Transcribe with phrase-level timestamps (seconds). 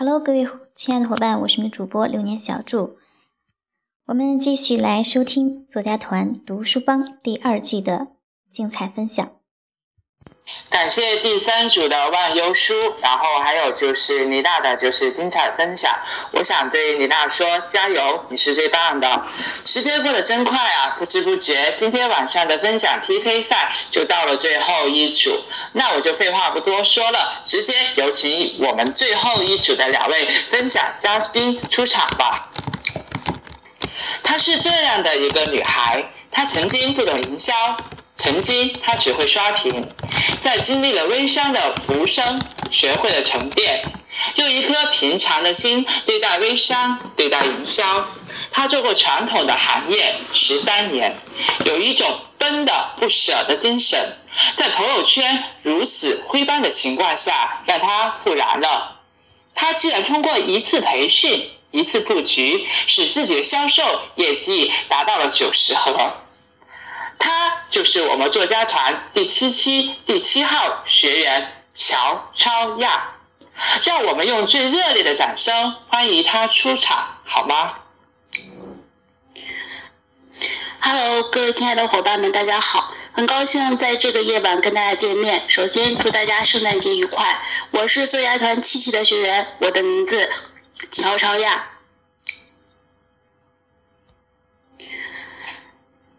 [0.00, 0.46] Hello，各位
[0.76, 2.98] 亲爱的伙伴，我是你们主播流年小祝。
[4.06, 8.06] 我们继续来收听作家团读书帮第二季的
[8.48, 9.37] 精彩分享。
[10.70, 15.94] 感谢第三组的万优书，然后还有就是倪娜的，就是精彩分享。
[16.32, 19.24] 我想对倪娜说，加油，你是最棒的。
[19.64, 25.42] 时间过得真快啊，不知不觉今天晚上的分享 PK 赛就到了最后一组。
[25.72, 32.50] 那我就废话不多说了，直接有请我们最后一组的两位分享嘉宾出场吧。
[34.22, 37.54] 她是这样的一个女孩，她曾经不懂营销。
[38.18, 39.88] 曾经，他只会刷屏，
[40.40, 43.80] 在经历了微商的浮生，学会了沉淀，
[44.34, 48.08] 用一颗平常的心对待微商，对待营销。
[48.50, 51.16] 他做过传统的行业十三年，
[51.64, 54.16] 有一种奔的不舍的精神，
[54.56, 58.96] 在朋友圈如此灰般的情况下，让他复燃了。
[59.54, 66.14] 他竟然通过一次培训，一次布局，使自己的销售业绩达到了九十和。
[67.68, 73.12] 就是我们作家团第七期第七号学员乔超亚，
[73.84, 77.74] 让我们用最热烈的掌声欢迎他出场，好吗
[80.80, 85.48] ？Hello，各位亲爱的伙伴们，大家好，很高兴在这个夜晚跟大家见面。
[85.50, 87.42] 首先祝大家圣诞节愉快。
[87.72, 90.30] 我是作家团七期的学员，我的名字
[90.90, 91.66] 乔超亚。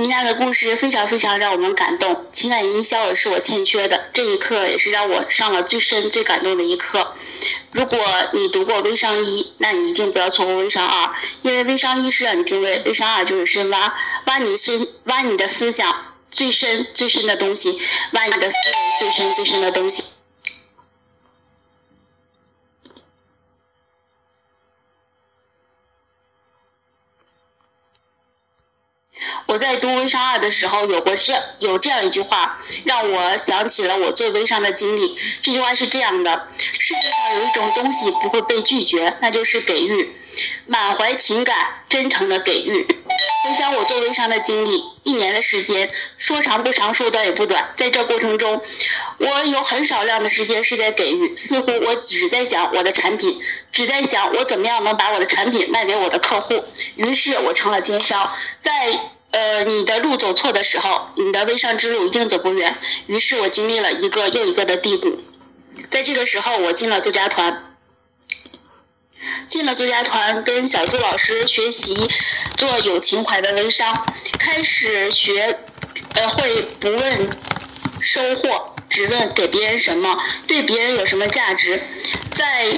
[0.00, 7.12] 妮娜的故事非常非常让我们感动，情感营销也是我欠缺的，这一课也是让我上了最深、最感动的一课。
[7.72, 7.98] 如果
[8.32, 15.94] 你读过微商一，那你一定不要错过微商二，因为微商一是让你定位，微商二就是深挖，挖你深，挖你的思想
[16.30, 17.78] 最深最深的东西，
[18.12, 20.04] 挖你的思维最深最深的东西。
[29.70, 35.16] 在读微商二的时候，有过这有这样一句话，让我想起了我做微商的经历。
[35.40, 40.12] 这句话是这样的：世界上有一种东西不会被拒绝，那就是给予，
[40.66, 42.84] 满怀情感、真诚的给予。
[43.44, 45.88] 回想我做微商的经历，一年的时间，
[46.18, 47.72] 说长不长，说短也不短。
[47.76, 48.60] 在这过程中，
[49.18, 56.64] 我有很少量的时间是在给予，似乎我只在想我的产品，只在想我怎么样能把我的产品卖给我的客户。
[56.96, 58.98] 于是我成了经销，在。
[59.32, 62.76] 呃，你的路走错的时候，你的微商之路一定走不远。
[63.06, 65.22] 于是我经历了一个又一个的低谷，
[65.88, 67.76] 在这个时候，我进了作家团，
[69.46, 72.10] 进了作家团，跟小朱老师学习
[72.56, 74.04] 做有情怀的微商，
[74.40, 75.60] 开始学，
[76.16, 77.28] 呃，会不问
[78.00, 81.80] 收获，只问给别人什么，对别人有什么价值。
[82.32, 82.76] 在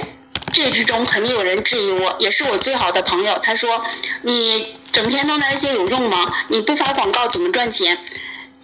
[0.53, 3.83] 这之中，肯定有人质疑我，也是我最好的朋友，他说
[4.21, 4.77] 你。
[4.93, 6.31] 整天弄那些有用吗？
[6.49, 7.97] 你不发广告怎么赚钱？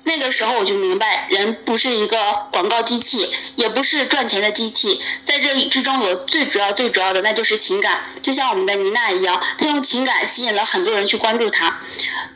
[0.04, 2.18] 那个时候我就明白，人不是一个
[2.52, 8.04] 广告机器，也不是赚钱的机器，在这之中有最主要、最主要的，那就是情感。
[8.22, 11.80] 就像我们的妮娜一样，她用情感吸引了很多人去关注她。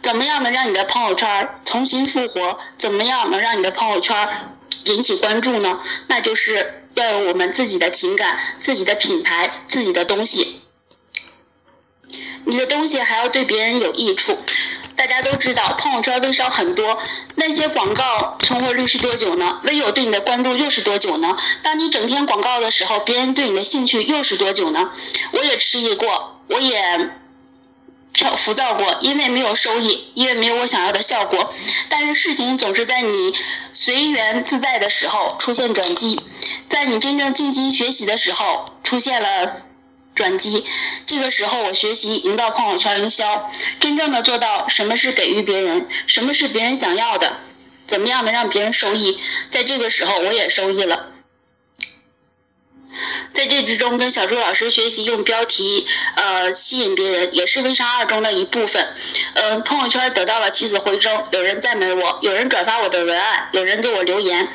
[0.02, 2.58] 怎么样能让你的朋友圈重新复活？
[2.80, 4.28] 怎么样能让你的朋友圈
[4.86, 5.80] 引起关注呢？
[6.08, 10.62] 那就是要有我们自己的情感、自己的品牌、自己的东西。
[12.46, 14.38] 你的东西还要对别人有益处。
[14.96, 17.00] 大家都知道，朋友圈微商很多，
[17.35, 19.59] 那些广告存活率是多久呢？
[19.63, 21.35] 微友对你的关注又是多久呢？
[21.63, 24.91] 当你整天广告的时候，别人对你的兴趣又是多久呢？
[25.31, 27.09] 我也迟疑过，我也
[28.38, 31.51] 浮躁过，因为没有收益，因为没有我想要的效果。
[31.90, 33.34] 但是事情总是在你
[33.72, 36.22] 随缘自在的时候出现转机，
[36.69, 39.63] 在你真正静心学习的时候出现了。
[40.16, 40.63] 转机，
[41.06, 47.38] 这个时候我学习营造朋友圈营销，真正的做到什么是给予别人，什么是别人想要的，
[47.88, 49.18] 怎么样能让别人受益，
[49.50, 51.09] 在这个时候我也受益了。
[53.34, 58.94] 在这之中跟小朱老师学习用标题呃吸引别人，也是微商二中的一部分。
[59.33, 64.48] 嗯，朋友圈得到了起死回生，有人赞美我，有人转发我的文案，有人给我留言。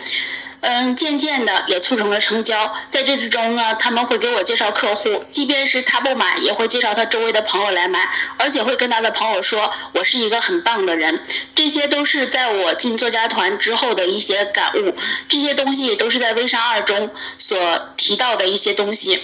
[0.61, 2.75] 嗯，渐渐的也促成了成交。
[2.89, 11.17] 在这之中呢，他们会给我介绍客户，即便是他不买，也会介绍他周围的朋友来买，而且会跟他的朋友说，我是一个很棒的人。
[11.55, 14.97] 这些都是在我进作家团之后的一些感悟，
[15.29, 19.23] 这些东西都是在微商二中所提到的一些东西。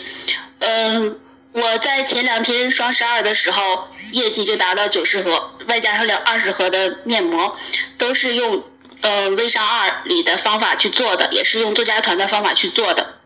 [0.60, 1.18] 嗯，
[1.50, 7.56] 我在前两天双十二的时候，业绩就达到九十盒，外加上两二十盒的面膜，
[7.98, 8.62] 都是用。
[9.06, 13.18] 嗯，微商二里的方法去做的，也是用作家团的方法去做的。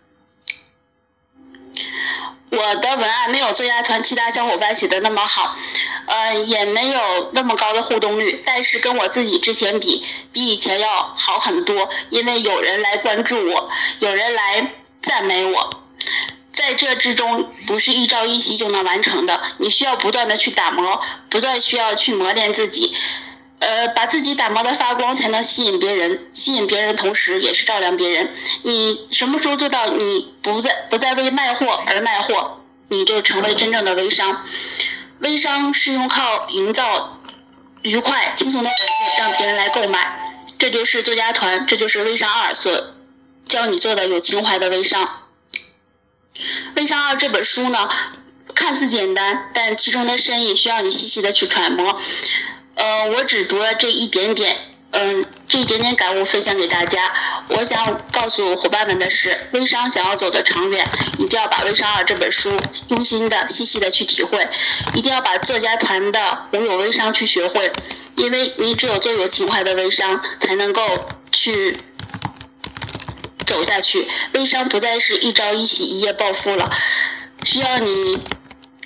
[2.51, 5.55] 我的文案没有作家团其他小伙伴写的那么好，
[6.07, 10.03] 呃，也没有那么高的互动率，但是跟我自己之前比，
[10.33, 13.71] 比以前要好很多，因为有人来关注我，
[14.01, 15.71] 有人来赞美我。
[16.51, 22.93] 在这之中，不是一朝一夕就能完成的，你需要不断的去打磨，不断需要去磨练自己，
[23.61, 26.31] 呃，把自己打磨的发光，才能吸引别人。
[26.33, 28.33] 吸引别人的同时，也是照亮别人。
[28.63, 34.47] 你什么时候做到你不再不再为卖货而卖货，你就成为真正的微商。
[35.19, 37.19] 微商是用靠营造
[37.83, 40.45] 愉快、轻松的环境，让别人来购买。
[40.59, 42.95] 这就是作家团，这就是微商二所
[43.45, 45.05] 教你做的有情怀的微商。
[46.77, 47.89] 《微商二》这本书呢，
[48.55, 52.01] 看似简单，但其中的深意需要你细细的去揣摩。
[52.79, 54.57] 呃，我只读了这一点点，
[54.93, 57.13] 嗯，这一点点感悟分享给大家。
[57.49, 60.87] 我想告诉伙伴们的是，微商想要走得长远，
[61.19, 62.57] 一定要把《微商二》这本书
[62.89, 64.49] 用心的、细细的去体会，
[64.95, 67.71] 一定要把作家团的无有微商去学会，
[68.17, 70.83] 因为你只有做有情怀的微商，才能够
[71.33, 71.77] 去。
[73.47, 76.69] 走下去，微商不再是一朝一夕、一夜暴富了，
[77.45, 78.21] 需要你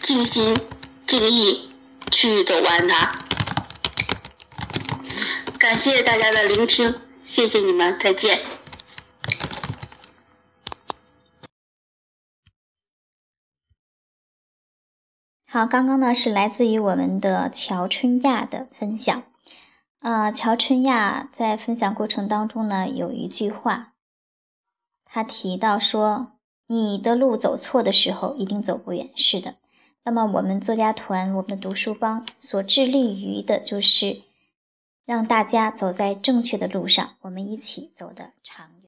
[0.00, 0.56] 尽心
[1.04, 1.68] 尽意
[2.12, 3.12] 去走完它。
[5.62, 6.92] 感谢大家的聆听，
[7.22, 8.40] 谢谢你们，再见。
[15.46, 19.22] 好，刚刚呢是来自于我们的乔春亚的分享。
[20.00, 23.92] 啊，乔春亚在分享过程当中呢，有一句话。
[25.04, 26.32] 他提到说
[26.66, 29.54] ：“你的路走错的时候，一定走不远。”是的，
[30.02, 34.22] 那么我们作家团，我们的读书帮所致力于的，就是
[35.04, 38.72] 让大家走在正确的路上，我们一起走得长远。